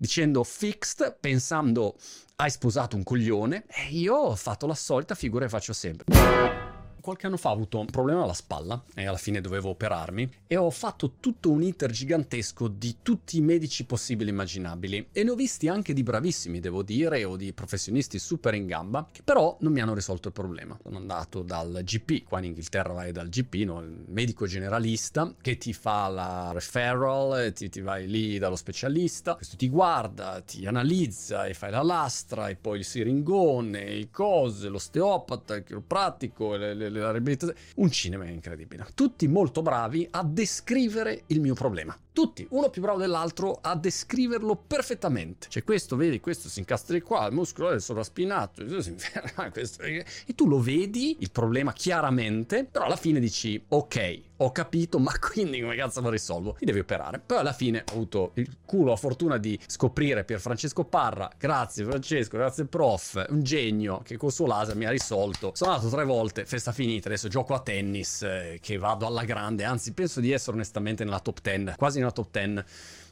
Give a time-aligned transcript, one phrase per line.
[0.00, 1.94] dicendo fixed, pensando
[2.36, 6.69] hai sposato un coglione, e io ho fatto la solita figura che faccio sempre.
[7.00, 10.56] Qualche anno fa ho avuto un problema alla spalla e alla fine dovevo operarmi e
[10.56, 15.30] ho fatto tutto un iter gigantesco di tutti i medici possibili e immaginabili e ne
[15.30, 19.56] ho visti anche di bravissimi, devo dire, o di professionisti super in gamba, che però
[19.60, 20.78] non mi hanno risolto il problema.
[20.82, 23.80] Sono andato dal GP, qua in Inghilterra vai dal GP, no?
[23.80, 29.56] il medico generalista, che ti fa la referral, ti, ti vai lì dallo specialista, questo
[29.56, 35.54] ti guarda, ti analizza e fai la lastra e poi il siringone, i cose, l'osteopata,
[35.54, 37.60] il chiropratico, le, le la riabilitazione.
[37.76, 38.86] Un cinema incredibile.
[38.94, 41.96] Tutti molto bravi a descrivere il mio problema.
[42.12, 45.46] Tutti, uno più bravo dell'altro a descriverlo perfettamente.
[45.48, 48.64] Cioè questo, vedi, questo si incastra di qua, il muscolo è sovraspinato,
[49.52, 54.98] questo, e tu lo vedi, il problema chiaramente, però alla fine dici, ok, ho capito,
[54.98, 56.56] ma quindi come cazzo lo risolvo?
[56.58, 57.20] Ti devi operare.
[57.24, 61.84] Poi alla fine ho avuto il culo, la fortuna di scoprire Pier Francesco Parra, grazie
[61.84, 65.52] Francesco, grazie prof, un genio che col suo laser mi ha risolto.
[65.54, 69.64] Sono andato tre volte, festa finita, adesso gioco a tennis, eh, che vado alla grande,
[69.64, 72.64] anzi penso di essere onestamente nella top 10, quasi nella top 10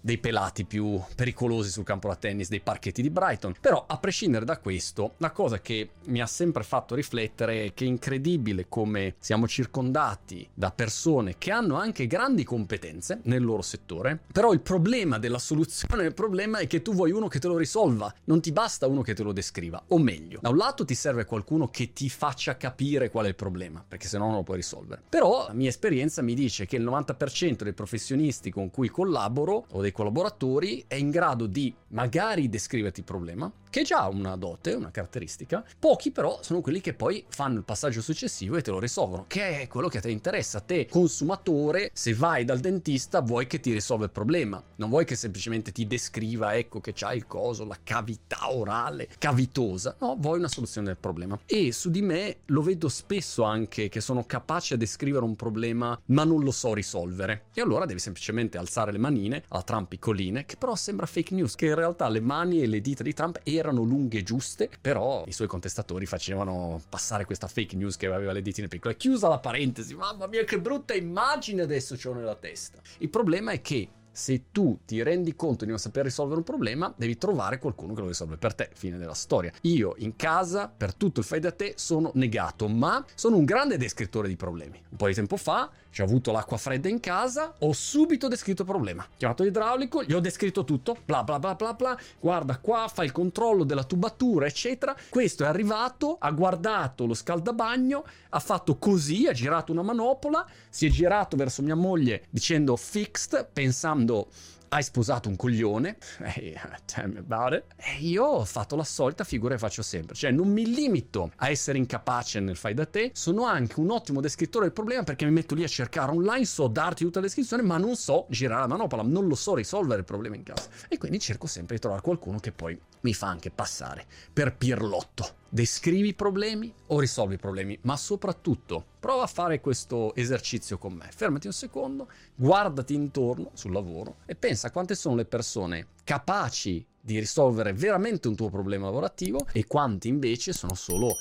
[0.00, 3.54] dei pelati più pericolosi sul campo da tennis dei parchetti di Brighton.
[3.60, 7.84] Però, a prescindere da questo, la cosa che mi ha sempre fatto riflettere è che
[7.84, 14.18] è incredibile come siamo circondati da persone che hanno anche grandi competenze nel loro settore,
[14.32, 17.56] però il problema della soluzione del problema è che tu vuoi uno che te lo
[17.56, 20.94] risolva, non ti basta uno che te lo descriva, o meglio, da un lato ti
[20.94, 24.42] serve qualcuno che ti faccia capire qual è il problema, perché se no non lo
[24.42, 25.02] puoi risolvere.
[25.08, 29.80] Però la mia esperienza mi dice che il 90% dei professionisti con cui collaboro o
[29.80, 34.74] dei collaboratori è in grado di magari descriverti il problema, che è già una dote,
[34.74, 35.64] una caratteristica.
[35.78, 39.60] Pochi però sono quelli che poi fanno il passaggio successivo e te lo risolvono, che
[39.60, 40.60] è quello che a te interessa.
[40.60, 45.16] Te, consumatore, se vai dal dentista vuoi che ti risolva il problema, non vuoi che
[45.16, 49.96] semplicemente ti descriva, ecco che c'hai il coso, la cavità orale cavitosa.
[50.00, 51.38] No, vuoi una soluzione del problema.
[51.46, 55.98] E su di me lo vedo spesso anche che sono capace a descrivere un problema,
[56.06, 57.46] ma non lo so risolvere.
[57.54, 61.54] E allora devi semplicemente alzare le manine alla Trump piccoline, che però sembra fake news,
[61.54, 65.24] che in realtà le mani e le dita di Trump erano lunghe e giuste, però
[65.26, 68.96] i suoi contestatori facevano passare questa fake news che aveva le ditine piccole.
[68.96, 72.80] Chiusa la parentesi, mamma mia che brutta immagine adesso c'ho nella testa.
[72.98, 76.90] Il problema è che se tu ti rendi conto di non saper risolvere un problema,
[76.96, 78.70] devi trovare qualcuno che lo risolve per te.
[78.72, 79.52] Fine della storia.
[79.62, 83.76] Io in casa, per tutto il fai da te, sono negato, ma sono un grande
[83.76, 84.82] descrittore di problemi.
[84.88, 88.60] Un po' di tempo fa ci ho avuto l'acqua fredda in casa, ho subito descritto
[88.60, 89.06] il problema.
[89.16, 93.12] Chiamato l'idraulico, gli ho descritto tutto, bla bla bla bla bla, guarda qua, fa il
[93.12, 94.94] controllo della tubatura, eccetera.
[95.08, 100.84] Questo è arrivato, ha guardato lo scaldabagno, ha fatto così, ha girato una manopola, si
[100.84, 104.28] è girato verso mia moglie dicendo fixed, pensando
[104.76, 106.54] hai sposato un coglione, hey,
[106.84, 107.64] tell me about it.
[107.76, 111.48] E io ho fatto la solita figura che faccio sempre, cioè non mi limito a
[111.48, 115.30] essere incapace nel fai da te, sono anche un ottimo descrittore del problema perché mi
[115.30, 118.66] metto lì a cercare online, so darti tutta la descrizione, ma non so girare la
[118.66, 120.68] manopola, non lo so risolvere il problema in casa.
[120.88, 125.44] E quindi cerco sempre di trovare qualcuno che poi mi fa anche passare per Pirlotto.
[125.56, 130.92] Descrivi i problemi o risolvi i problemi, ma soprattutto prova a fare questo esercizio con
[130.92, 131.08] me.
[131.10, 137.18] Fermati un secondo, guardati intorno sul lavoro e pensa quante sono le persone capaci di
[137.18, 141.14] risolvere veramente un tuo problema lavorativo e quanti invece sono solo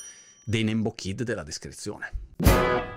[0.43, 2.94] dei Nembo Kid della descrizione.